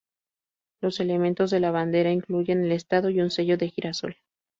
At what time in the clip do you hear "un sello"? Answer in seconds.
3.21-3.55